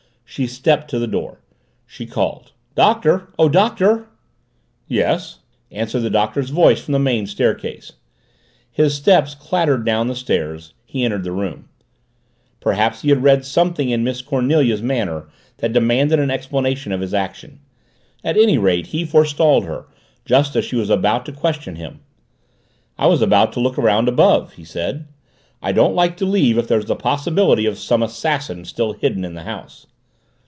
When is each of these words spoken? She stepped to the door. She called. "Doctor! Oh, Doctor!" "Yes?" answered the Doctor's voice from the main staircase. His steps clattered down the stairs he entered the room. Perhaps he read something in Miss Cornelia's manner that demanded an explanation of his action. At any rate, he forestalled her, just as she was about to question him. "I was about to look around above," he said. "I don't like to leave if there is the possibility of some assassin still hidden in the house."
She 0.23 0.47
stepped 0.47 0.89
to 0.91 0.97
the 0.97 1.07
door. 1.07 1.41
She 1.85 2.05
called. 2.05 2.53
"Doctor! 2.73 3.27
Oh, 3.37 3.49
Doctor!" 3.49 4.07
"Yes?" 4.87 5.39
answered 5.73 5.99
the 6.03 6.09
Doctor's 6.09 6.51
voice 6.51 6.79
from 6.79 6.93
the 6.93 6.99
main 6.99 7.27
staircase. 7.27 7.91
His 8.71 8.93
steps 8.93 9.35
clattered 9.35 9.85
down 9.85 10.07
the 10.07 10.15
stairs 10.15 10.73
he 10.85 11.03
entered 11.03 11.25
the 11.25 11.33
room. 11.33 11.67
Perhaps 12.61 13.01
he 13.01 13.11
read 13.11 13.43
something 13.43 13.89
in 13.89 14.05
Miss 14.05 14.21
Cornelia's 14.21 14.81
manner 14.81 15.25
that 15.57 15.73
demanded 15.73 16.17
an 16.17 16.31
explanation 16.31 16.93
of 16.93 17.01
his 17.01 17.13
action. 17.13 17.59
At 18.23 18.37
any 18.37 18.57
rate, 18.57 18.87
he 18.87 19.03
forestalled 19.03 19.65
her, 19.65 19.87
just 20.23 20.55
as 20.55 20.63
she 20.63 20.77
was 20.77 20.89
about 20.89 21.25
to 21.25 21.33
question 21.33 21.75
him. 21.75 21.99
"I 22.97 23.05
was 23.07 23.21
about 23.21 23.51
to 23.51 23.59
look 23.59 23.77
around 23.77 24.07
above," 24.07 24.53
he 24.53 24.63
said. 24.63 25.07
"I 25.61 25.73
don't 25.73 25.93
like 25.93 26.15
to 26.15 26.25
leave 26.25 26.57
if 26.57 26.69
there 26.69 26.79
is 26.79 26.85
the 26.85 26.95
possibility 26.95 27.65
of 27.65 27.77
some 27.77 28.01
assassin 28.01 28.63
still 28.63 28.93
hidden 28.93 29.25
in 29.25 29.33
the 29.33 29.43
house." 29.43 29.87